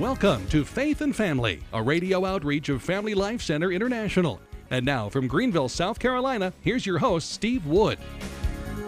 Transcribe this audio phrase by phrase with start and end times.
[0.00, 4.40] Welcome to Faith and Family, a radio outreach of Family Life Center International.
[4.70, 8.00] And now from Greenville, South Carolina, here's your host, Steve Wood.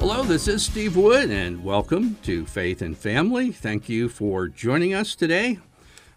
[0.00, 3.52] Hello, this is Steve Wood, and welcome to Faith and Family.
[3.52, 5.60] Thank you for joining us today.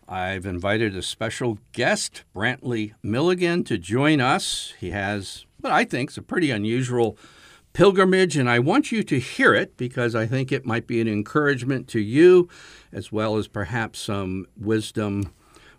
[0.07, 4.73] I've invited a special guest, Brantley Milligan, to join us.
[4.79, 7.15] He has what I think is a pretty unusual
[7.73, 11.07] pilgrimage, and I want you to hear it because I think it might be an
[11.07, 12.49] encouragement to you
[12.91, 15.33] as well as perhaps some wisdom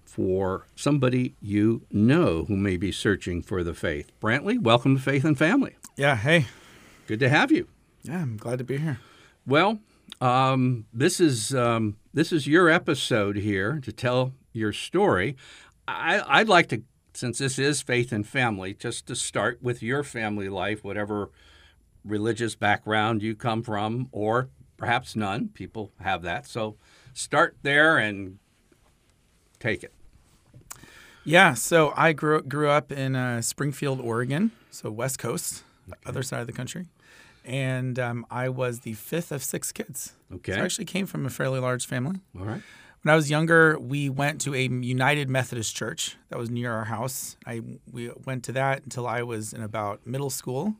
[0.05, 4.11] for somebody you know who may be searching for the faith.
[4.21, 5.77] Brantley, welcome to Faith and Family.
[5.97, 6.47] Yeah, hey.
[7.07, 7.69] Good to have you.
[8.03, 8.99] Yeah, I'm glad to be here.
[9.47, 9.81] Well,
[10.21, 15.37] um, this is um, this is your episode here to tell your story.
[15.87, 16.83] I, I'd like to,
[17.15, 21.31] since this is faith and family, just to start with your family life, whatever
[22.05, 25.49] religious background you come from, or perhaps none.
[25.49, 26.47] People have that.
[26.47, 26.77] So
[27.13, 28.39] start there and
[29.59, 29.93] take it.
[31.25, 35.99] Yeah, so I grew grew up in uh, Springfield, Oregon, so West Coast, okay.
[36.07, 36.87] other side of the country,
[37.45, 40.15] and um, I was the fifth of six kids.
[40.33, 42.21] Okay, so I actually came from a fairly large family.
[42.39, 42.63] All right.
[43.03, 46.85] When I was younger, we went to a United Methodist church that was near our
[46.85, 47.37] house.
[47.47, 50.75] I we went to that until I was in about middle school,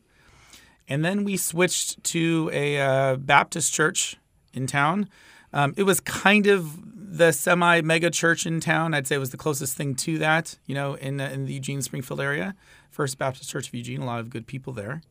[0.89, 4.17] and then we switched to a uh, Baptist church
[4.55, 5.09] in town.
[5.53, 8.95] Um, it was kind of the semi mega church in town.
[8.95, 11.55] I'd say it was the closest thing to that, you know, in, uh, in the
[11.55, 12.55] Eugene Springfield area.
[12.91, 15.03] First Baptist Church of Eugene, a lot of good people there.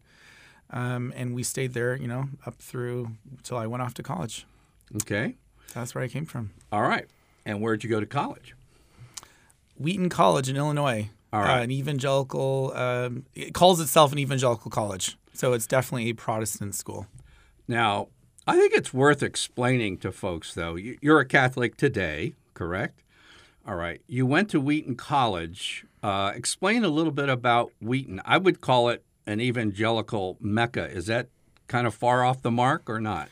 [0.71, 4.45] Um, and we stayed there, you know, up through until I went off to college.
[4.95, 5.35] Okay.
[5.73, 6.51] That's where I came from.
[6.71, 7.07] All right.
[7.45, 8.55] And where'd you go to college?
[9.77, 11.09] Wheaton College in Illinois.
[11.31, 11.59] All right.
[11.59, 15.17] Uh, an evangelical, um, it calls itself an evangelical college.
[15.33, 17.07] So it's definitely a Protestant school.
[17.67, 18.07] Now,
[18.49, 20.75] I think it's worth explaining to folks, though.
[20.75, 23.03] You're a Catholic today, correct?
[23.67, 24.01] All right.
[24.07, 25.85] You went to Wheaton College.
[26.01, 28.19] Uh, explain a little bit about Wheaton.
[28.25, 30.89] I would call it an evangelical mecca.
[30.89, 31.27] Is that
[31.67, 33.29] kind of far off the mark or not?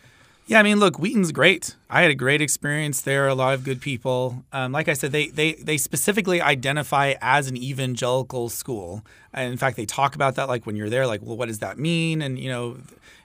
[0.49, 1.75] Yeah, I mean, look, Wheaton's great.
[1.89, 3.27] I had a great experience there.
[3.27, 4.45] A lot of good people.
[4.53, 9.05] Um, like I said, they they they specifically identify as an evangelical school.
[9.33, 11.59] And in fact, they talk about that like when you're there, like, well, what does
[11.59, 12.21] that mean?
[12.21, 12.77] And you know,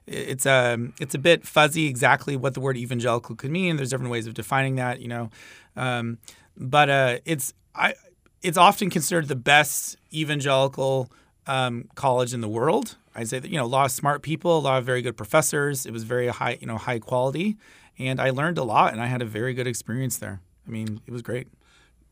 [0.09, 3.77] it's a um, it's a bit fuzzy exactly what the word evangelical could mean.
[3.77, 5.31] There's different ways of defining that, you know,
[5.77, 6.19] um,
[6.57, 7.95] but uh, it's I
[8.43, 11.09] it's often considered the best evangelical
[11.47, 12.97] um, college in the world.
[13.15, 15.17] I'd say that you know a lot of smart people, a lot of very good
[15.17, 15.87] professors.
[15.87, 17.57] It was very high you know high quality,
[17.99, 20.41] and I learned a lot, and I had a very good experience there.
[20.67, 21.49] I mean, it was great.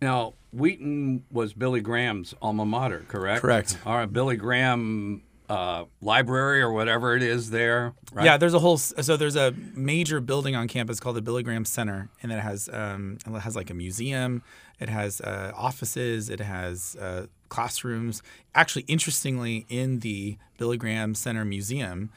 [0.02, 3.42] Now, Wheaton was Billy Graham's alma mater, correct?
[3.42, 3.78] Correct.
[3.84, 7.92] All right, Billy Graham uh, library or whatever it is there.
[8.12, 8.24] Right?
[8.24, 11.64] Yeah, there's a whole so there's a major building on campus called the Billy Graham
[11.64, 14.42] Center, and it has um, it has like a museum,
[14.78, 18.22] it has uh, offices, it has uh, classrooms.
[18.54, 22.10] Actually, interestingly, in the Billy Graham Center Museum,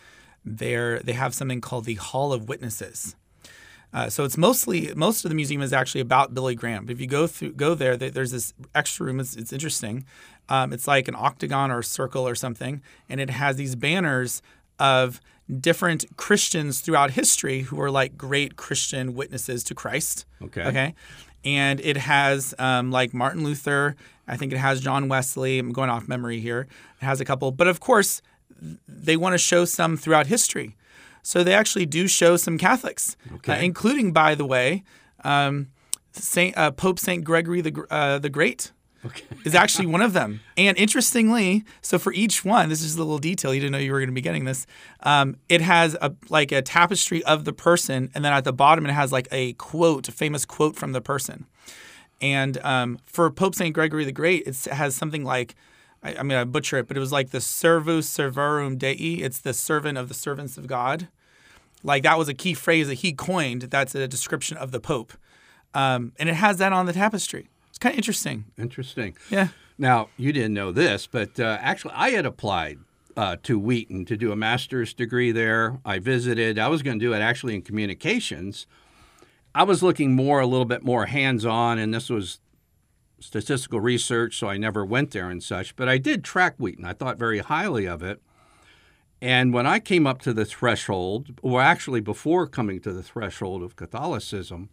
[0.46, 3.16] there they have something called the Hall of Witnesses.
[3.94, 6.86] Uh, so it's mostly most of the museum is actually about Billy Graham.
[6.86, 9.20] But if you go through go there, there's this extra room.
[9.20, 10.06] It's, it's interesting.
[10.50, 14.42] Um, it's like an octagon or a circle or something, and it has these banners
[14.80, 15.22] of
[15.60, 20.26] different Christians throughout history who are like great Christian witnesses to Christ.
[20.42, 20.64] Okay.
[20.64, 20.96] Okay.
[21.46, 23.96] And it has um, like Martin Luther.
[24.28, 25.60] I think it has John Wesley.
[25.60, 26.68] I'm going off memory here.
[27.02, 28.22] It has a couple, but of course,
[28.88, 30.78] they want to show some throughout history.
[31.22, 33.54] So they actually do show some Catholics, uh, okay.
[33.54, 34.84] uh, including, by the way,
[35.24, 35.68] um,
[36.12, 38.72] Saint uh, Pope Saint Gregory the uh, the Great.
[39.06, 39.26] Okay.
[39.44, 40.40] is actually one of them.
[40.58, 43.54] And interestingly, so for each one, this is a little detail.
[43.54, 44.66] You didn't know you were going to be getting this.
[45.02, 48.86] Um, it has a like a tapestry of the person, and then at the bottom
[48.86, 51.46] it has like a quote, a famous quote from the person.
[52.22, 55.56] And um, for Pope Saint Gregory the Great, it has something like
[56.04, 58.94] I, going to butcher it, but it was like the servus servorum Dei.
[58.94, 61.08] It's the servant of the servants of God.
[61.84, 63.64] Like that was a key phrase that he coined.
[63.64, 65.14] That's a description of the Pope.
[65.74, 67.50] Um, and it has that on the tapestry.
[67.74, 68.46] It's kind of interesting.
[68.56, 69.18] Interesting.
[69.32, 69.48] Yeah.
[69.80, 72.78] Now, you didn't know this, but uh, actually, I had applied
[73.18, 75.80] uh, to Wheaton to do a master's degree there.
[75.84, 76.60] I visited.
[76.60, 78.68] I was going to do it actually in communications.
[79.56, 82.40] I was looking more, a little bit more hands on, and this was
[83.20, 85.76] statistical research, so I never went there and such.
[85.76, 86.86] But I did track Wheaton.
[86.86, 88.22] I thought very highly of it.
[89.20, 93.64] And when I came up to the threshold, or actually before coming to the threshold
[93.64, 94.70] of Catholicism,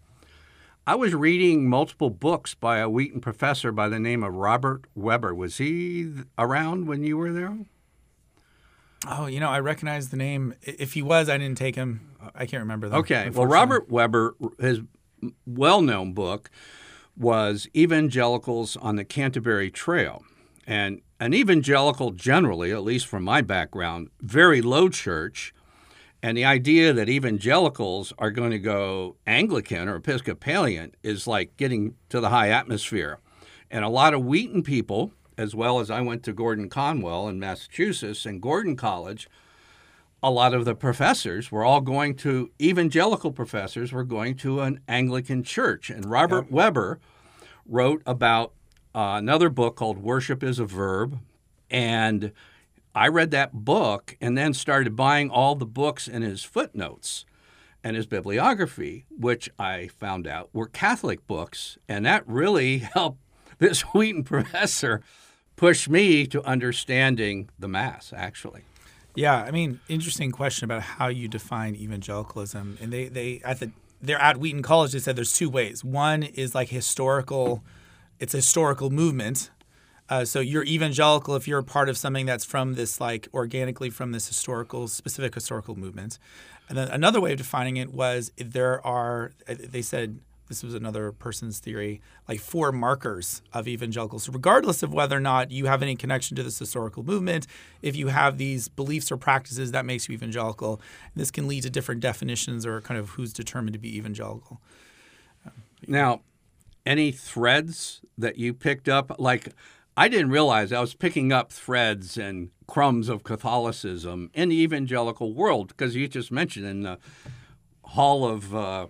[0.91, 5.33] I was reading multiple books by a Wheaton professor by the name of Robert Webber.
[5.33, 7.57] Was he around when you were there?
[9.07, 10.53] Oh, you know, I recognize the name.
[10.63, 12.17] If he was, I didn't take him.
[12.35, 12.89] I can't remember.
[12.89, 13.31] Though, okay.
[13.31, 14.81] Well, Robert Webber, his
[15.47, 16.51] well known book
[17.17, 20.25] was evangelicals on the Canterbury Trail.
[20.67, 25.55] And an evangelical, generally, at least from my background, very low church.
[26.23, 31.95] And the idea that evangelicals are going to go Anglican or Episcopalian is like getting
[32.11, 33.19] to the high atmosphere.
[33.71, 37.41] And a lot of Wheaton people, as well as I went to Gordon Conwell in
[37.41, 39.29] Massachusetts and Gordon College,
[40.23, 44.81] a lot of the professors were all going to evangelical professors were going to an
[44.87, 45.89] Anglican church.
[45.89, 46.51] And Robert yep.
[46.51, 47.01] Webber
[47.65, 48.53] wrote about
[48.95, 51.19] uh, another book called Worship is a Verb.
[51.71, 52.33] And
[52.95, 57.25] I read that book and then started buying all the books in his footnotes
[57.83, 61.79] and his bibliography, which I found out were Catholic books.
[61.89, 63.21] And that really helped
[63.59, 65.03] this Wheaton professor
[65.57, 68.63] push me to understanding the Mass, actually.
[69.15, 72.79] Yeah, I mean, interesting question about how you define evangelicalism.
[72.81, 73.71] And they, they at the
[74.01, 74.93] they're at Wheaton College.
[74.93, 75.85] They said there's two ways.
[75.85, 77.63] One is like historical,
[78.19, 79.51] it's a historical movement.
[80.11, 83.89] Uh, so you're evangelical if you're a part of something that's from this like organically
[83.89, 86.19] from this historical specific historical movement.
[86.69, 90.19] And then another way of defining it was there are they said
[90.49, 95.21] this was another person's theory, like four markers of evangelicals, so regardless of whether or
[95.21, 97.47] not you have any connection to this historical movement.
[97.83, 100.81] If you have these beliefs or practices, that makes you evangelical.
[101.15, 104.61] This can lead to different definitions or kind of who's determined to be evangelical.
[105.87, 106.23] Now,
[106.85, 109.21] any threads that you picked up?
[109.21, 109.55] Like,
[109.97, 115.35] I didn't realize I was picking up threads and crumbs of Catholicism in the evangelical
[115.35, 116.99] world because you just mentioned in the
[117.83, 118.87] Hall of uh,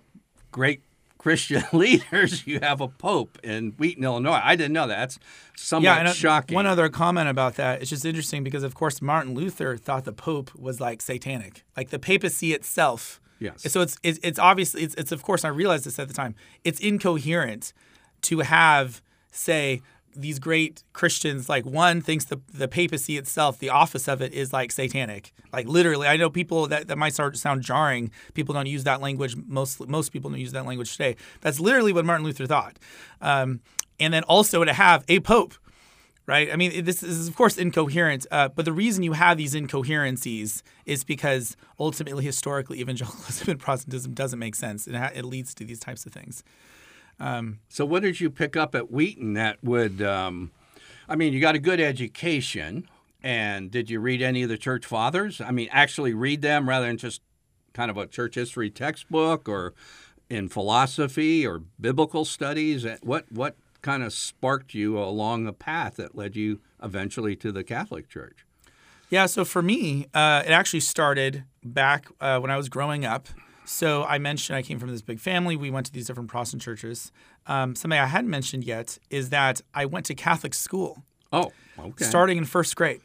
[0.51, 0.83] Great
[1.21, 4.41] Christian leaders, you have a pope in Wheaton, Illinois.
[4.43, 4.97] I didn't know that.
[4.97, 5.19] That's
[5.55, 6.55] somewhat yeah, uh, shocking.
[6.55, 7.81] One other comment about that.
[7.81, 11.89] It's just interesting because, of course, Martin Luther thought the pope was like satanic, like
[11.89, 13.21] the papacy itself.
[13.39, 13.71] Yes.
[13.71, 16.33] So it's it's, it's obviously it's, it's of course I realized this at the time.
[16.63, 17.73] It's incoherent
[18.23, 19.01] to have
[19.31, 19.81] say
[20.15, 24.51] these great Christians, like one thinks the, the papacy itself, the office of it is
[24.53, 25.33] like satanic.
[25.53, 28.11] Like literally, I know people that, that might start sound jarring.
[28.33, 29.35] People don't use that language.
[29.35, 31.15] Most most people don't use that language today.
[31.41, 32.77] That's literally what Martin Luther thought.
[33.21, 33.61] Um,
[33.99, 35.53] and then also to have a pope,
[36.25, 36.51] right?
[36.51, 38.25] I mean, this, is of course incoherent.
[38.31, 44.13] Uh, but the reason you have these incoherencies is because ultimately, historically, evangelicalism and Protestantism
[44.13, 44.87] doesn't make sense.
[44.87, 46.43] It, ha- it leads to these types of things.
[47.21, 50.01] Um, so, what did you pick up at Wheaton that would?
[50.01, 50.51] Um,
[51.07, 52.89] I mean, you got a good education,
[53.21, 55.39] and did you read any of the church fathers?
[55.39, 57.21] I mean, actually read them rather than just
[57.73, 59.75] kind of a church history textbook or
[60.29, 62.87] in philosophy or biblical studies.
[63.03, 67.63] What what kind of sparked you along a path that led you eventually to the
[67.63, 68.45] Catholic Church?
[69.11, 73.27] Yeah, so for me, uh, it actually started back uh, when I was growing up.
[73.65, 75.55] So I mentioned I came from this big family.
[75.55, 77.11] We went to these different Protestant churches.
[77.47, 81.03] Um, something I hadn't mentioned yet is that I went to Catholic school.
[81.31, 82.05] Oh, okay.
[82.05, 83.01] Starting in first grade.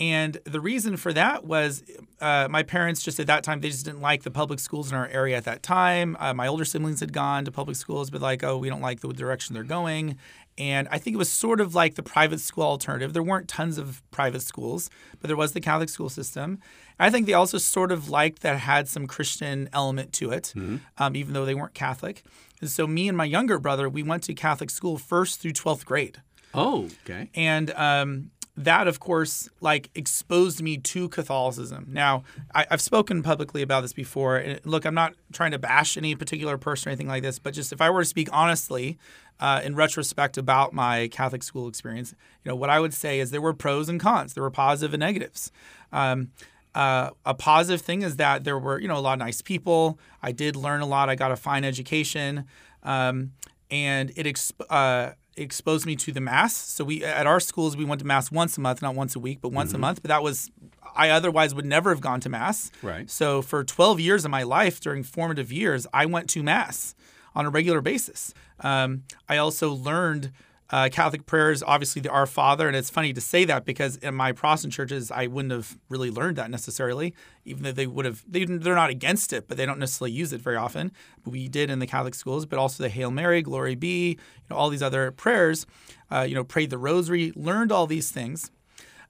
[0.00, 1.82] And the reason for that was
[2.20, 4.96] uh, my parents just at that time, they just didn't like the public schools in
[4.96, 6.16] our area at that time.
[6.20, 9.00] Uh, my older siblings had gone to public schools, but like, oh, we don't like
[9.00, 10.16] the direction they're going.
[10.58, 13.12] And I think it was sort of like the private school alternative.
[13.12, 14.90] There weren't tons of private schools,
[15.20, 16.58] but there was the Catholic school system.
[16.98, 20.78] I think they also sort of liked that had some Christian element to it, mm-hmm.
[20.98, 22.24] um, even though they weren't Catholic.
[22.60, 25.84] And so me and my younger brother, we went to Catholic school first through 12th
[25.84, 26.20] grade.
[26.52, 27.30] Oh, okay.
[27.34, 28.32] And um,
[28.64, 31.86] that, of course, like exposed me to Catholicism.
[31.90, 32.24] Now,
[32.54, 34.36] I, have spoken publicly about this before.
[34.36, 37.54] And look, I'm not trying to bash any particular person or anything like this, but
[37.54, 38.98] just if I were to speak honestly,
[39.40, 43.30] uh, in retrospect about my Catholic school experience, you know, what I would say is
[43.30, 44.34] there were pros and cons.
[44.34, 45.52] There were positive and negatives.
[45.92, 46.32] Um,
[46.74, 49.98] uh, a positive thing is that there were, you know, a lot of nice people.
[50.22, 51.08] I did learn a lot.
[51.08, 52.44] I got a fine education,
[52.82, 53.32] um,
[53.70, 56.54] and it exp- uh, exposed me to the mass.
[56.54, 59.20] So we at our schools we went to mass once a month, not once a
[59.20, 59.76] week, but once mm-hmm.
[59.76, 60.02] a month.
[60.02, 60.50] But that was
[60.94, 62.70] I otherwise would never have gone to mass.
[62.82, 63.08] Right.
[63.10, 66.94] So for 12 years of my life, during formative years, I went to mass
[67.34, 68.34] on a regular basis.
[68.60, 70.32] Um, I also learned
[70.70, 74.14] uh, Catholic prayers, obviously the Our Father, and it's funny to say that because in
[74.14, 77.14] my Protestant churches, I wouldn't have really learned that necessarily,
[77.46, 78.22] even though they would have.
[78.28, 80.92] They, they're not against it, but they don't necessarily use it very often.
[81.24, 84.16] But we did in the Catholic schools, but also the Hail Mary, Glory Be, you
[84.50, 85.64] know, all these other prayers.
[86.10, 88.50] Uh, you know, prayed the Rosary, learned all these things.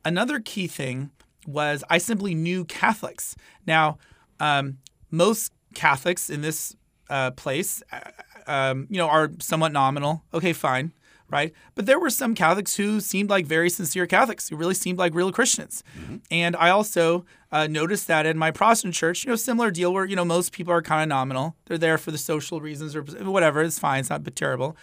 [0.05, 1.11] Another key thing
[1.45, 3.35] was I simply knew Catholics.
[3.67, 3.99] Now,
[4.39, 4.79] um,
[5.11, 6.77] most Catholics in this
[7.11, 8.01] uh, place, uh,
[8.47, 10.23] um, you know, are somewhat nominal.
[10.33, 10.93] Okay, fine
[11.31, 11.53] right?
[11.75, 15.15] But there were some Catholics who seemed like very sincere Catholics, who really seemed like
[15.15, 15.85] real Christians.
[15.99, 16.17] Mm-hmm.
[16.31, 20.05] And I also uh, noticed that in my Protestant church, you know, similar deal where,
[20.05, 21.55] you know, most people are kind of nominal.
[21.67, 23.63] They're there for the social reasons or whatever.
[23.63, 24.01] It's fine.
[24.01, 24.77] It's not but terrible.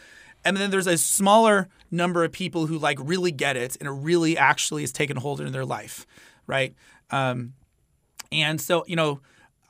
[0.45, 3.91] and then there's a smaller number of people who like really get it and it
[3.91, 6.05] really actually is taken hold in their life,
[6.45, 6.75] right?
[7.09, 7.53] Um,
[8.31, 9.19] and so, you know,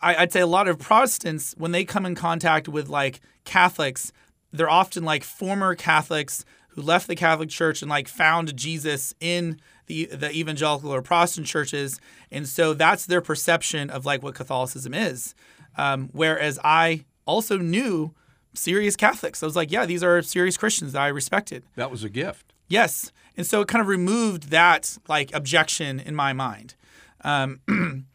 [0.01, 4.11] I, I'd say a lot of Protestants, when they come in contact with like Catholics,
[4.51, 6.43] they're often like former Catholics
[6.75, 11.47] who left the Catholic Church and like found Jesus in the the evangelical or Protestant
[11.47, 11.99] churches,
[12.31, 15.33] and so that's their perception of like what Catholicism is.
[15.77, 18.13] Um, whereas I also knew
[18.53, 19.41] serious Catholics.
[19.41, 21.63] I was like, yeah, these are serious Christians that I respected.
[21.75, 22.53] That was a gift.
[22.67, 26.75] Yes, and so it kind of removed that like objection in my mind.
[27.23, 27.61] Um,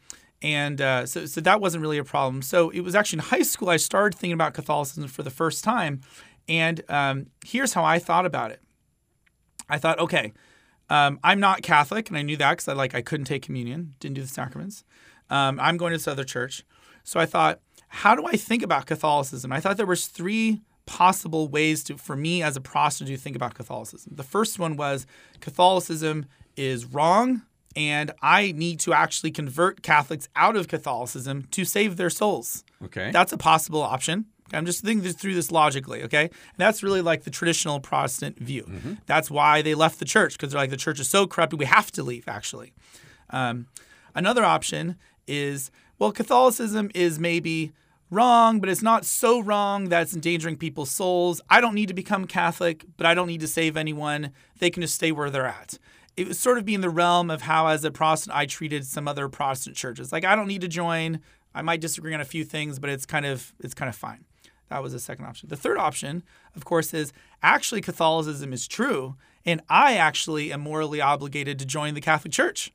[0.42, 2.42] and uh, so, so that wasn't really a problem.
[2.42, 5.64] So it was actually in high school I started thinking about Catholicism for the first
[5.64, 6.00] time,
[6.50, 8.60] and um, here's how I thought about it.
[9.68, 10.32] I thought, okay,
[10.90, 13.94] um, I'm not Catholic, and I knew that because I like I couldn't take communion,
[14.00, 14.84] didn't do the sacraments.
[15.30, 16.64] Um, I'm going to this other church,
[17.04, 19.52] so I thought, how do I think about Catholicism?
[19.52, 23.36] I thought there was three possible ways to, for me as a Protestant to think
[23.36, 24.12] about Catholicism.
[24.16, 25.06] The first one was
[25.38, 26.26] Catholicism
[26.56, 27.42] is wrong,
[27.76, 32.64] and I need to actually convert Catholics out of Catholicism to save their souls.
[32.84, 33.12] Okay.
[33.12, 34.26] That's a possible option.
[34.52, 36.24] I'm just thinking through this logically, okay?
[36.24, 38.64] And that's really like the traditional Protestant view.
[38.64, 38.94] Mm-hmm.
[39.06, 41.66] That's why they left the church because they're like the church is so corrupted, we
[41.66, 42.28] have to leave.
[42.28, 42.72] Actually,
[43.30, 43.66] um,
[44.14, 47.72] another option is well, Catholicism is maybe
[48.10, 51.40] wrong, but it's not so wrong that it's endangering people's souls.
[51.48, 54.32] I don't need to become Catholic, but I don't need to save anyone.
[54.58, 55.78] They can just stay where they're at.
[56.16, 58.84] It would sort of be in the realm of how, as a Protestant, I treated
[58.84, 60.12] some other Protestant churches.
[60.12, 61.20] Like I don't need to join.
[61.54, 64.24] I might disagree on a few things, but it's kind of it's kind of fine.
[64.70, 65.48] That was the second option.
[65.48, 66.22] The third option,
[66.56, 67.12] of course, is
[67.42, 72.72] actually Catholicism is true, and I actually am morally obligated to join the Catholic Church.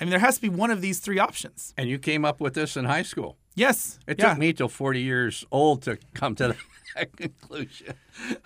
[0.00, 1.74] I mean, there has to be one of these three options.
[1.76, 3.36] And you came up with this in high school.
[3.56, 3.98] Yes.
[4.06, 4.30] It yeah.
[4.30, 6.54] took me till 40 years old to come to
[6.96, 7.94] that conclusion.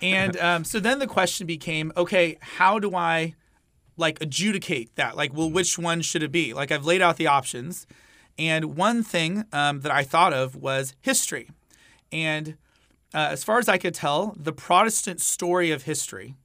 [0.01, 3.35] and um, so then the question became okay, how do I
[3.97, 5.15] like adjudicate that?
[5.15, 6.53] Like, well, which one should it be?
[6.55, 7.85] Like, I've laid out the options.
[8.39, 11.51] And one thing um, that I thought of was history.
[12.11, 12.57] And
[13.13, 16.35] uh, as far as I could tell, the Protestant story of history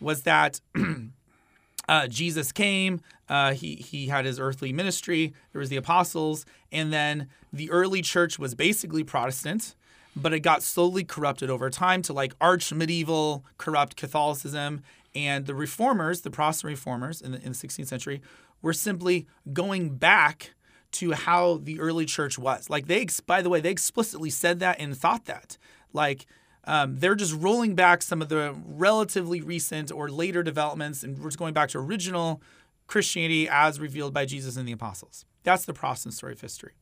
[0.00, 0.60] was that
[1.88, 6.92] uh, Jesus came, uh, he, he had his earthly ministry, there was the apostles, and
[6.92, 9.74] then the early church was basically Protestant,
[10.14, 14.82] but it got slowly corrupted over time to like arch medieval corrupt Catholicism.
[15.16, 18.20] And the reformers, the Protestant reformers in the, in the 16th century,
[18.62, 20.54] were simply going back
[20.92, 22.70] to how the early church was.
[22.70, 25.58] Like they, by the way, they explicitly said that and thought that.
[25.94, 26.26] Like
[26.64, 31.28] um, they're just rolling back some of the relatively recent or later developments and we're
[31.28, 32.42] just going back to original
[32.86, 35.24] Christianity as revealed by Jesus and the apostles.
[35.42, 36.72] That's the Protestant story of history.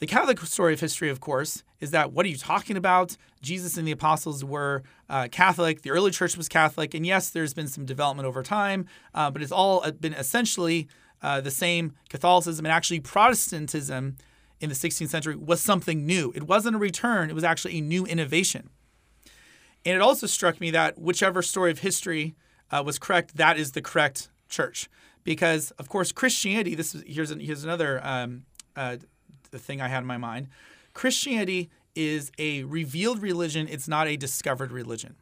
[0.00, 3.18] The Catholic story of history, of course, is that what are you talking about?
[3.42, 5.82] Jesus and the apostles were uh, Catholic.
[5.82, 6.94] The early church was Catholic.
[6.94, 10.88] And yes, there's been some development over time, uh, but it's all been essentially
[11.22, 12.64] uh, the same Catholicism.
[12.64, 14.16] And actually, Protestantism
[14.60, 16.32] in the 16th century was something new.
[16.34, 18.70] It wasn't a return, it was actually a new innovation.
[19.84, 22.34] And it also struck me that whichever story of history
[22.70, 24.88] uh, was correct, that is the correct church.
[25.24, 28.44] Because, of course, Christianity, this is, here's, here's another um,
[28.76, 28.96] uh,
[29.50, 30.48] thing I had in my mind.
[30.92, 35.16] Christianity is a revealed religion, it's not a discovered religion.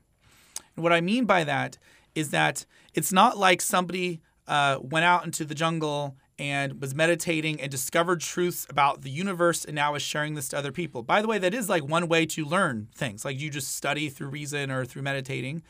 [0.76, 1.78] And what I mean by that
[2.14, 7.60] is that it's not like somebody uh, went out into the jungle and was meditating
[7.60, 11.02] and discovered truths about the universe and now is sharing this to other people.
[11.02, 13.24] By the way, that is like one way to learn things.
[13.24, 15.62] Like you just study through reason or through meditating.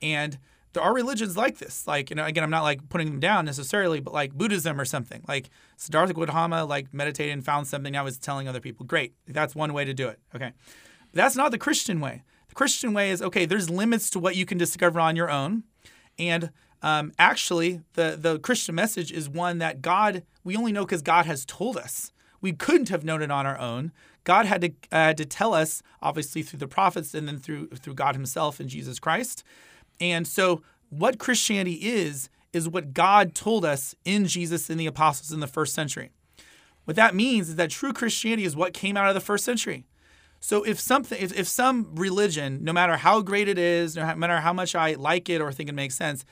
[0.00, 0.38] And
[0.72, 1.86] there are religions like this.
[1.86, 4.84] Like, you know, again, I'm not like putting them down necessarily, but like Buddhism or
[4.84, 5.24] something.
[5.26, 8.86] Like Siddhartha Gautama like meditated and found something now is telling other people.
[8.86, 9.14] Great.
[9.26, 10.20] That's one way to do it.
[10.34, 10.52] Okay.
[11.10, 12.22] But that's not the Christian way.
[12.48, 15.64] The Christian way is okay, there's limits to what you can discover on your own.
[16.18, 16.50] And
[16.82, 21.26] um, actually, the, the Christian message is one that God, we only know because God
[21.26, 22.12] has told us.
[22.40, 23.92] We couldn't have known it on our own.
[24.24, 27.94] God had to, uh, to tell us, obviously, through the prophets and then through, through
[27.94, 29.44] God Himself and Jesus Christ.
[30.00, 35.32] And so, what Christianity is, is what God told us in Jesus and the apostles
[35.32, 36.10] in the first century.
[36.84, 39.86] What that means is that true Christianity is what came out of the first century.
[40.40, 44.40] So if something, if, if some religion, no matter how great it is, no matter
[44.40, 46.24] how much I like it or think it makes sense,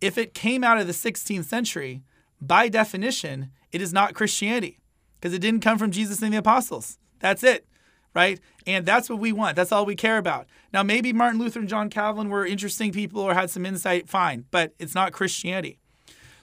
[0.00, 2.02] if it came out of the 16th century,
[2.40, 4.78] by definition, it is not Christianity
[5.20, 6.98] because it didn't come from Jesus and the apostles.
[7.20, 7.66] That's it,
[8.14, 8.38] right?
[8.66, 9.56] And that's what we want.
[9.56, 10.46] That's all we care about.
[10.72, 14.44] Now, maybe Martin Luther and John Calvin were interesting people or had some insight, fine,
[14.50, 15.78] but it's not Christianity.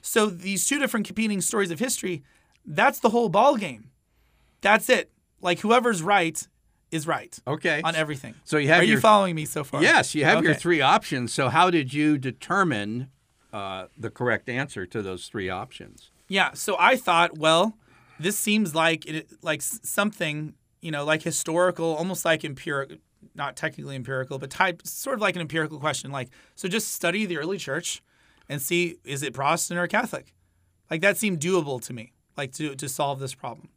[0.02, 2.22] So these two different competing stories of history,
[2.66, 3.90] that's the whole ball game.
[4.60, 5.10] That's it.
[5.40, 6.46] Like whoever's right
[6.90, 7.80] is right Okay.
[7.82, 8.34] on everything.
[8.44, 9.82] So you have Are your- you following me so far?
[9.82, 11.32] Yes, you have your three options.
[11.32, 13.08] So how did you determine
[13.54, 16.10] uh, the correct answer to those three options?
[16.28, 16.52] Yeah.
[16.54, 17.78] So I thought, well,
[18.18, 22.98] this seems like it, like something you know, like historical, almost like empirical,
[23.34, 26.12] not technically empirical, but type sort of like an empirical question.
[26.12, 28.02] Like, so just study the early church
[28.50, 30.34] and see is it Protestant or Catholic.
[30.90, 33.70] Like that seemed doable to me, like to to solve this problem.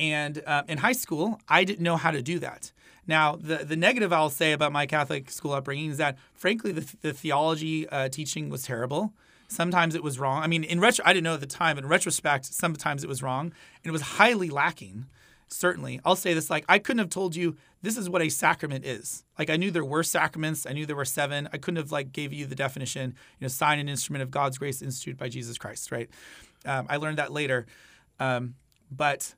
[0.00, 2.72] And uh, in high school, I didn't know how to do that.
[3.06, 6.96] Now, the, the negative I'll say about my Catholic school upbringing is that, frankly, the,
[7.02, 9.12] the theology uh, teaching was terrible.
[9.48, 10.42] Sometimes it was wrong.
[10.42, 11.76] I mean, in retro, I didn't know at the time.
[11.76, 15.06] In retrospect, sometimes it was wrong, and it was highly lacking.
[15.48, 18.84] Certainly, I'll say this: like I couldn't have told you this is what a sacrament
[18.84, 19.24] is.
[19.36, 20.64] Like I knew there were sacraments.
[20.64, 21.48] I knew there were seven.
[21.52, 23.10] I couldn't have like gave you the definition.
[23.40, 25.90] You know, sign and instrument of God's grace instituted by Jesus Christ.
[25.90, 26.08] Right?
[26.64, 27.66] Um, I learned that later,
[28.20, 28.54] um,
[28.92, 29.34] but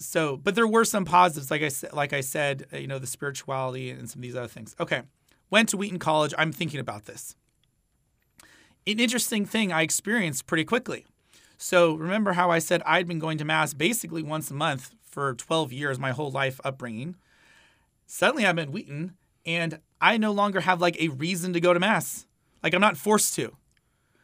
[0.00, 2.98] so but there were some positives like i said like i said uh, you know
[2.98, 4.74] the spirituality and some of these other things.
[4.80, 5.02] Okay
[5.50, 6.32] went to wheaton college.
[6.38, 7.34] I'm thinking about this.
[8.86, 11.06] An interesting thing i experienced pretty quickly.
[11.58, 15.34] So remember how i said i'd been going to mass basically once a month for
[15.34, 17.16] 12 years my whole life upbringing?
[18.06, 21.80] Suddenly i'm at wheaton and i no longer have like a reason to go to
[21.80, 22.26] mass.
[22.62, 23.54] Like i'm not forced to.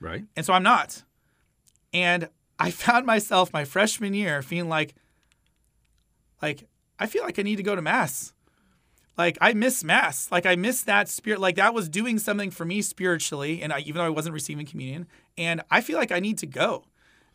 [0.01, 0.25] Right.
[0.35, 1.03] and so i'm not.
[1.93, 4.95] And i found myself my freshman year feeling like
[6.43, 8.33] like I feel like I need to go to mass.
[9.17, 10.31] Like I miss mass.
[10.31, 11.41] Like I miss that spirit.
[11.41, 14.67] Like that was doing something for me spiritually, and I, even though I wasn't receiving
[14.67, 15.07] communion,
[15.39, 16.85] and I feel like I need to go.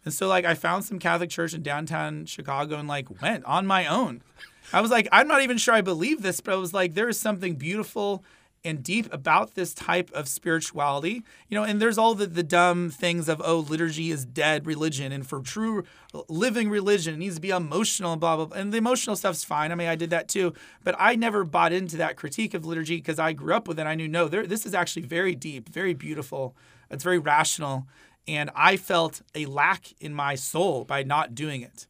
[0.03, 3.65] And so like I found some Catholic church in downtown Chicago and like went on
[3.67, 4.22] my own.
[4.74, 7.10] I was like, I'm not even sure I believe this, but I was like, there
[7.10, 8.24] is something beautiful
[8.63, 11.24] and deep about this type of spirituality.
[11.50, 15.12] You know, and there's all the, the dumb things of, oh, liturgy is dead religion.
[15.12, 15.84] And for true
[16.27, 18.58] living religion, it needs to be emotional and blah, blah, blah.
[18.58, 19.72] And the emotional stuff's fine.
[19.72, 20.53] I mean, I did that too.
[20.84, 23.88] But I never bought into that critique of liturgy because I grew up with it.
[23.88, 26.56] I knew, no, there, this is actually very deep, very beautiful.
[26.89, 27.88] It's very rational.
[28.28, 31.88] And I felt a lack in my soul by not doing it.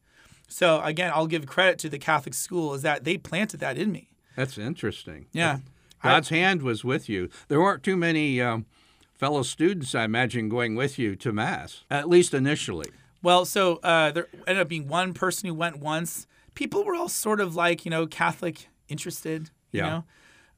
[0.48, 3.92] So again, I'll give credit to the Catholic school is that they planted that in
[3.92, 4.10] me.
[4.36, 5.26] That's interesting.
[5.32, 5.58] Yeah.
[6.02, 7.28] God's hand was with you.
[7.48, 8.66] There weren't too many um,
[9.14, 12.90] fellow students, I imagine, going with you to Mass, at least initially.
[13.22, 16.26] Well, so uh, there ended up being one person who went once.
[16.54, 19.88] People were all sort of like, you know, Catholic interested, you Yeah.
[19.88, 20.04] know?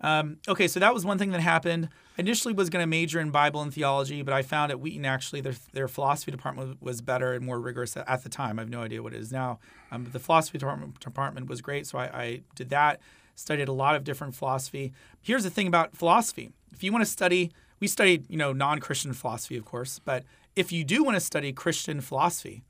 [0.01, 1.89] Um, okay, so that was one thing that happened.
[2.19, 5.05] I initially was going to major in Bible and theology, but I found at Wheaton
[5.07, 8.59] actually their, their philosophy department was better and more rigorous at the time.
[8.59, 9.61] I have no idea what it is now.
[9.91, 13.01] Um, but the philosophy department, department was great, so I, I did that.
[13.35, 14.93] Studied a lot of different philosophy.
[15.21, 19.13] Here's the thing about philosophy: if you want to study, we studied you know non-Christian
[19.13, 20.25] philosophy, of course, but
[20.57, 22.63] if you do want to study Christian philosophy,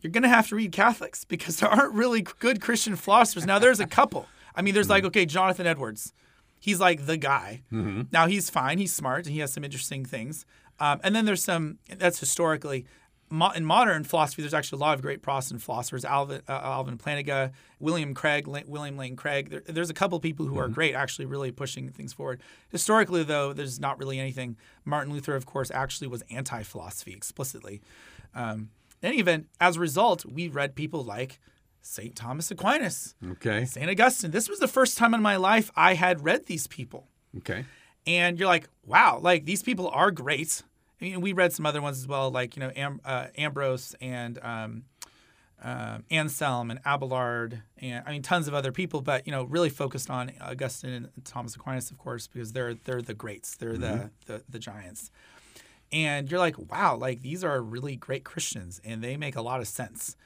[0.00, 3.46] you're going to have to read Catholics because there aren't really good Christian philosophers.
[3.46, 4.26] Now, there's a couple.
[4.54, 6.12] I mean, there's like, okay, Jonathan Edwards.
[6.60, 7.62] He's like the guy.
[8.12, 8.78] Now, he's fine.
[8.78, 9.26] He's smart.
[9.26, 10.44] And he has some interesting things.
[10.78, 12.86] Um, and then there's some, that's historically,
[13.54, 17.52] in modern philosophy, there's actually a lot of great Protestant philosophers Alvin, uh, Alvin Plantinga,
[17.80, 19.50] William Craig, La- William Lane Craig.
[19.50, 22.42] There, there's a couple people who are great, actually, really pushing things forward.
[22.70, 24.56] Historically, though, there's not really anything.
[24.84, 27.80] Martin Luther, of course, actually was anti philosophy explicitly.
[28.34, 31.40] Um, in any event, as a result, we read people like
[31.80, 32.14] St.
[32.14, 33.64] Thomas Aquinas, Okay.
[33.64, 33.90] St.
[33.90, 34.30] Augustine.
[34.30, 37.08] This was the first time in my life I had read these people.
[37.38, 37.64] Okay.
[38.06, 40.62] And you're like, wow, like these people are great.
[41.02, 43.96] I mean, we read some other ones as well, like, you know, Am- uh, Ambrose
[44.00, 44.84] and um,
[45.60, 49.68] um Anselm and Abelard, and I mean, tons of other people, but, you know, really
[49.68, 54.10] focused on Augustine and Thomas Aquinas, of course, because they're they're the greats, they're the,
[54.26, 55.10] the, the giants.
[55.90, 59.60] And you're like, wow, like these are really great Christians and they make a lot
[59.60, 60.16] of sense.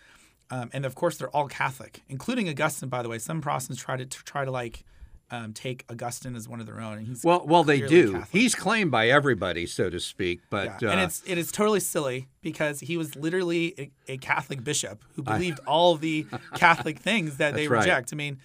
[0.51, 2.89] Um, and of course, they're all Catholic, including Augustine.
[2.89, 4.85] By the way, some Protestants try to, to try to like
[5.31, 8.13] um, take Augustine as one of their own, and he's Well, well, they do.
[8.13, 8.29] Catholic.
[8.33, 10.41] He's claimed by everybody, so to speak.
[10.51, 10.89] But Yeah.
[10.89, 13.75] uh, and it's it is totally silly because he was literally
[14.09, 17.79] a, a Catholic bishop who believed all the Catholic things that they That's right.
[17.81, 18.13] reject.
[18.13, 18.39] I mean,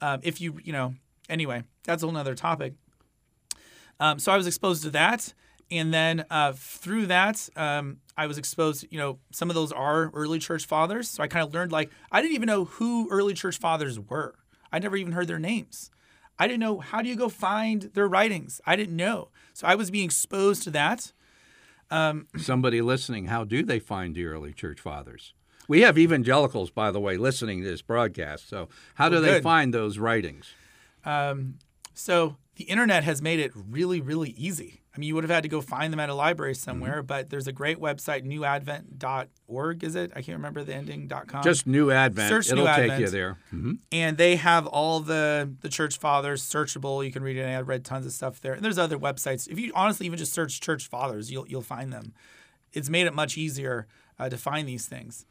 [0.00, 0.94] um, if you you know,
[1.28, 2.74] anyway, that's a whole nother topic.
[4.00, 5.32] Um, so I was exposed to that,
[5.70, 8.86] and then uh, through that, um, I was exposed.
[8.90, 11.08] You know, some of those are early church fathers.
[11.10, 14.34] So I kind of learned like I didn't even know who early church fathers were.
[14.72, 15.90] I never even heard their names.
[16.38, 18.60] I didn't know how do you go find their writings.
[18.66, 19.28] I didn't know.
[19.52, 21.12] So I was being exposed to that.
[21.90, 25.34] Um, somebody listening, how do they find the early church fathers?
[25.68, 28.48] We have evangelicals, by the way, listening to this broadcast.
[28.48, 30.50] So, how do Well, they find those writings?
[31.04, 31.58] Um,
[31.94, 34.81] so the internet has made it really, really easy.
[34.94, 37.06] I mean, you would have had to go find them at a library somewhere, mm-hmm.
[37.06, 40.12] but there's a great website, newadvent.org, is it?
[40.14, 41.42] I can't remember the ending.com.
[41.42, 42.28] Just New Advent.
[42.28, 43.00] Search It'll New take Advent.
[43.00, 43.38] you there.
[43.54, 43.72] Mm-hmm.
[43.90, 47.04] And they have all the the church fathers searchable.
[47.04, 47.44] You can read it.
[47.44, 48.52] I read tons of stuff there.
[48.52, 49.48] And there's other websites.
[49.48, 52.12] If you honestly even just search church fathers, you'll you'll find them.
[52.74, 53.86] It's made it much easier
[54.18, 55.24] uh, to find these things.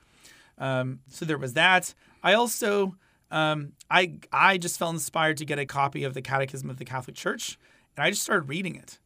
[0.58, 1.94] Um, so there was that.
[2.24, 2.96] I also
[3.30, 6.86] um, I I just felt inspired to get a copy of the Catechism of the
[6.86, 7.60] Catholic Church,
[7.96, 9.00] and I just started reading it.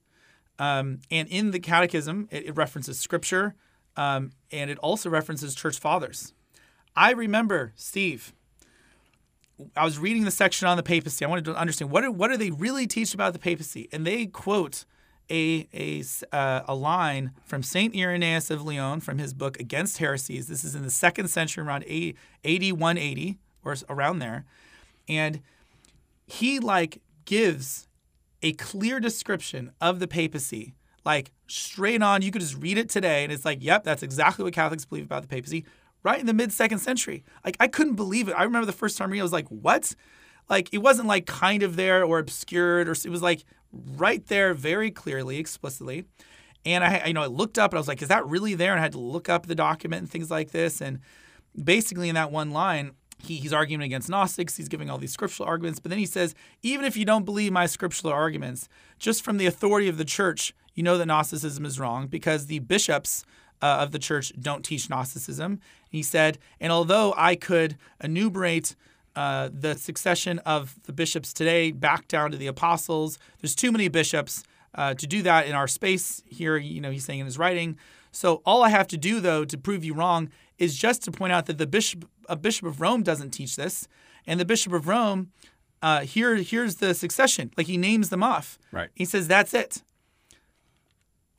[0.58, 3.56] Um, and in the Catechism, it, it references Scripture,
[3.98, 6.34] um, and it also references church fathers.
[6.96, 8.34] I remember Steve.
[9.76, 11.24] I was reading the section on the papacy.
[11.24, 14.06] I wanted to understand what do, what do they really teach about the papacy, and
[14.06, 14.86] they quote
[15.30, 16.04] a a,
[16.36, 20.48] uh, a line from Saint Irenaeus of Lyon from his book Against Heresies.
[20.48, 24.46] This is in the second century, around AD 180 or around there.
[25.08, 25.42] And
[26.28, 27.88] he like gives
[28.46, 32.22] a clear description of the papacy, like straight on.
[32.22, 35.06] You could just read it today, and it's like, yep, that's exactly what Catholics believe
[35.06, 35.66] about the papacy,
[36.04, 37.24] right in the mid second century.
[37.44, 38.34] Like I couldn't believe it.
[38.34, 39.96] I remember the first time reading, I was like, what?
[40.48, 43.44] Like it wasn't like kind of there or obscured, or it was like
[43.98, 46.06] right there, very clearly, explicitly.
[46.68, 48.72] And I, you know, I looked up and I was like, is that really there?
[48.72, 50.82] And I had to look up the document and things like this.
[50.82, 51.00] And
[51.62, 54.58] basically, in that one line, he, he's arguing against Gnostics.
[54.58, 55.80] He's giving all these scriptural arguments.
[55.80, 58.68] But then he says, even if you don't believe my scriptural arguments,
[59.00, 62.60] just from the authority of the church, you know that Gnosticism is wrong because the
[62.60, 63.24] bishops
[63.62, 65.60] uh, of the church don't teach Gnosticism.
[65.90, 68.76] He said, and although I could enumerate
[69.16, 73.88] uh, the succession of the bishops today back down to the apostles, there's too many
[73.88, 74.44] bishops
[74.76, 76.58] uh, to do that in our space here.
[76.58, 77.78] You know, he's saying in his writing.
[78.12, 81.34] So all I have to do, though, to prove you wrong is just to point
[81.34, 83.88] out that the bishop, a bishop of Rome doesn't teach this,
[84.26, 85.32] and the bishop of Rome,
[85.82, 87.52] uh, here, here's the succession.
[87.58, 88.58] Like he names them off.
[88.72, 88.90] Right.
[88.96, 89.84] He says that's it.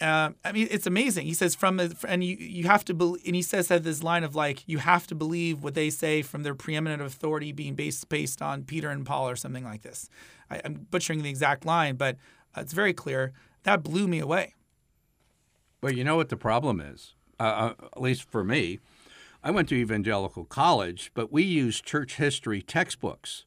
[0.01, 1.27] Uh, I mean, it's amazing.
[1.27, 4.25] He says from and you you have to believe, and he says that this line
[4.25, 8.09] of like you have to believe what they say from their preeminent authority being based
[8.11, 10.11] based on Peter and Paul or something like this.
[10.51, 12.17] I, am butchering the exact line, but
[12.55, 13.33] uh, it's very clear.
[13.63, 14.55] That blew me away.
[15.81, 18.81] But you know what the problem is, uh, uh at least for me,
[19.47, 23.45] I went to evangelical college, but we used church history textbooks.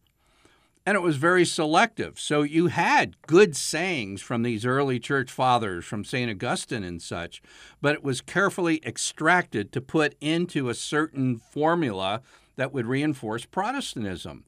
[0.85, 2.17] And it was very selective.
[2.17, 6.31] So you had good sayings from these early church fathers, from St.
[6.31, 7.41] Augustine and such,
[7.81, 12.21] but it was carefully extracted to put into a certain formula
[12.55, 14.45] that would reinforce Protestantism.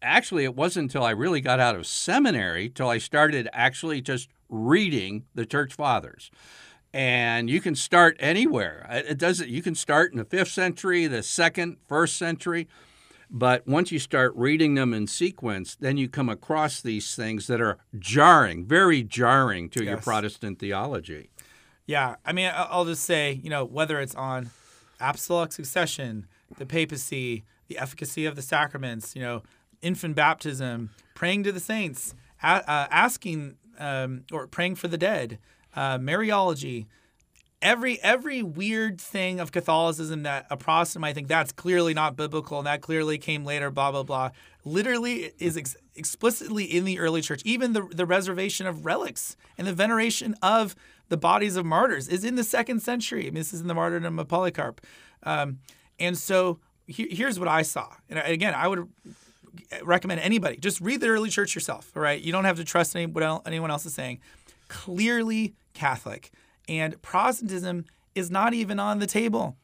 [0.00, 4.30] Actually, it wasn't until I really got out of seminary till I started actually just
[4.48, 6.30] reading the church fathers
[6.92, 8.86] and you can start anywhere.
[8.90, 9.48] It doesn't.
[9.48, 12.68] You can start in the fifth century, the second, first century,
[13.30, 17.60] but once you start reading them in sequence, then you come across these things that
[17.60, 19.88] are jarring, very jarring to yes.
[19.88, 21.30] your Protestant theology.
[21.86, 24.50] Yeah, I mean, I'll just say, you know, whether it's on
[25.00, 29.42] apostolic succession, the papacy, the efficacy of the sacraments, you know,
[29.82, 35.38] infant baptism, praying to the saints, uh, asking um, or praying for the dead
[35.78, 36.86] uh, Mariology,
[37.62, 42.58] every every weird thing of Catholicism that a Protestant might think that's clearly not biblical
[42.58, 44.30] and that clearly came later, blah blah blah,
[44.64, 47.42] literally is ex- explicitly in the early church.
[47.44, 50.74] Even the the reservation of relics and the veneration of
[51.10, 53.22] the bodies of martyrs is in the second century.
[53.22, 54.84] I mean, this is in the martyrdom of Polycarp,
[55.22, 55.60] um,
[56.00, 57.86] and so he, here's what I saw.
[58.10, 58.88] And again, I would
[59.84, 61.92] recommend anybody just read the early church yourself.
[61.94, 64.18] All right, you don't have to trust any, what anyone else is saying
[64.68, 66.30] clearly Catholic.
[66.68, 69.56] And Protestantism is not even on the table.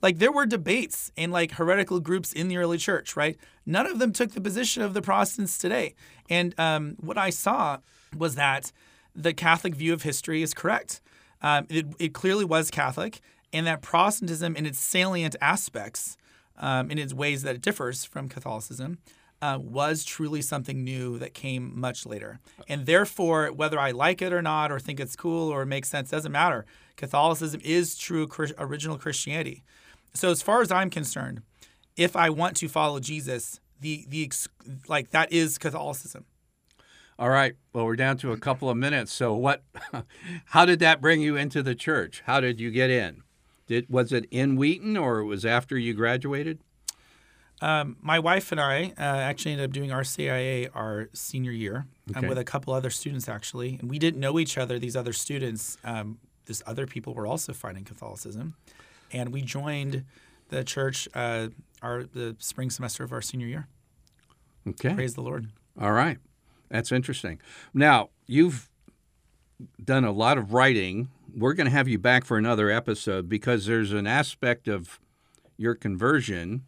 [0.00, 3.36] Like there were debates in like heretical groups in the early church, right?
[3.64, 5.94] None of them took the position of the Protestants today.
[6.28, 7.78] And um, what I saw
[8.16, 8.72] was that
[9.14, 11.00] the Catholic view of history is correct.
[11.40, 13.20] Um, it, it, clearly was Catholic,
[13.52, 16.16] and that Protestantism, in its salient aspects,
[16.56, 18.98] um, in its ways that it differs from Catholicism,
[19.42, 22.38] uh, was truly something new that came much later.
[22.68, 26.10] And therefore, whether I like it or not, or think it's cool or makes sense,
[26.10, 26.64] doesn't matter.
[26.96, 28.28] Catholicism is true
[28.58, 29.64] original Christianity.
[30.14, 31.42] So, as far as I'm concerned,
[31.96, 34.30] if I want to follow Jesus, the the
[34.86, 36.24] like that is Catholicism.
[37.18, 37.54] All right.
[37.72, 39.12] Well, we're down to a couple of minutes.
[39.12, 39.64] So, what?
[40.46, 42.22] How did that bring you into the church?
[42.26, 43.22] How did you get in?
[43.66, 46.60] Did was it in Wheaton or was after you graduated?
[47.62, 52.16] Um, my wife and I uh, actually ended up doing RCIA our senior year um,
[52.16, 52.26] okay.
[52.26, 54.80] um, with a couple other students actually, and we didn't know each other.
[54.80, 58.56] These other students, um, these other people were also fighting Catholicism,
[59.12, 60.04] and we joined
[60.48, 61.48] the church uh,
[61.82, 63.68] our the spring semester of our senior year.
[64.68, 65.46] Okay, praise the Lord.
[65.80, 66.18] All right,
[66.68, 67.40] that's interesting.
[67.72, 68.68] Now you've
[69.82, 71.10] done a lot of writing.
[71.32, 74.98] We're going to have you back for another episode because there's an aspect of
[75.56, 76.64] your conversion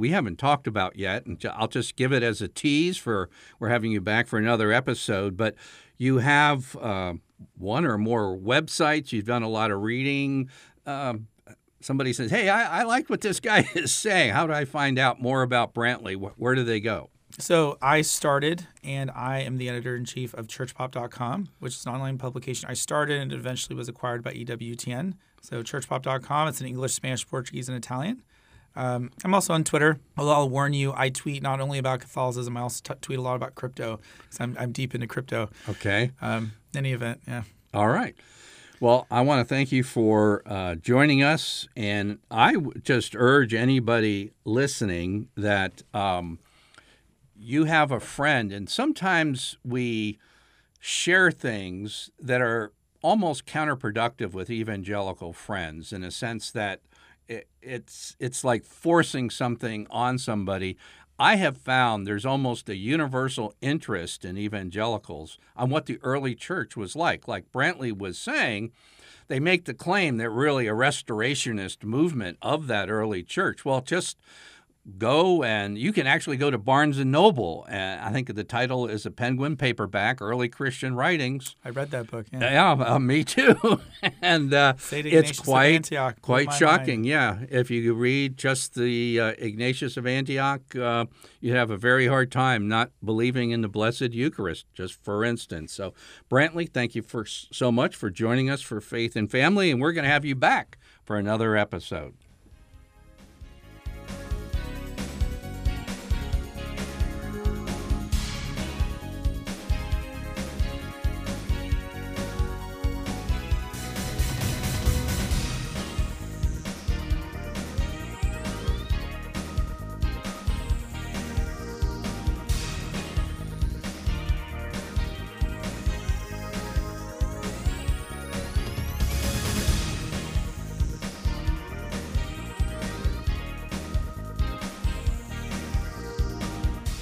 [0.00, 3.68] we haven't talked about yet, and I'll just give it as a tease for we're
[3.68, 5.36] having you back for another episode.
[5.36, 5.54] But
[5.98, 7.14] you have uh,
[7.58, 9.12] one or more websites.
[9.12, 10.48] You've done a lot of reading.
[10.86, 11.28] Um,
[11.80, 14.32] somebody says, "Hey, I, I like what this guy is saying.
[14.32, 16.14] How do I find out more about Brantley?
[16.14, 20.46] Where do they go?" So I started, and I am the editor in chief of
[20.48, 22.68] ChurchPop.com, which is an online publication.
[22.68, 25.14] I started and eventually was acquired by EWTN.
[25.42, 28.22] So ChurchPop.com, it's in English, Spanish, Portuguese, and Italian.
[28.76, 29.98] Um, I'm also on Twitter.
[30.16, 33.22] Although I'll warn you, I tweet not only about Catholicism, I also t- tweet a
[33.22, 35.50] lot about crypto because I'm, I'm deep into crypto.
[35.68, 36.12] Okay.
[36.20, 37.42] Um, any event, yeah.
[37.74, 38.14] All right.
[38.80, 43.52] Well, I want to thank you for uh, joining us, and I w- just urge
[43.52, 46.38] anybody listening that um,
[47.36, 50.18] you have a friend, and sometimes we
[50.78, 56.80] share things that are almost counterproductive with evangelical friends in a sense that
[57.30, 60.76] it, it's it's like forcing something on somebody.
[61.18, 66.76] I have found there's almost a universal interest in evangelicals on what the early church
[66.76, 67.28] was like.
[67.28, 68.72] Like Brantley was saying,
[69.28, 73.64] they make the claim that really a restorationist movement of that early church.
[73.64, 74.16] Well, just
[74.98, 77.66] go and you can actually go to Barnes and Noble.
[77.68, 81.56] And I think the title is a Penguin paperback, Early Christian Writings.
[81.64, 82.26] I read that book.
[82.32, 83.80] Yeah, yeah uh, me too.
[84.22, 85.90] and uh, it's quite
[86.22, 87.00] quite shocking.
[87.00, 87.06] Mind.
[87.06, 91.06] Yeah, if you read just the uh, Ignatius of Antioch, uh,
[91.40, 94.66] you have a very hard time not believing in the Blessed Eucharist.
[94.72, 95.72] Just for instance.
[95.72, 95.94] So,
[96.30, 99.92] Brantley, thank you for so much for joining us for Faith and Family, and we're
[99.92, 102.14] going to have you back for another episode.